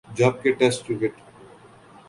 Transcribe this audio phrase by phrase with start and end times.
[0.15, 1.19] جب کہ test cricket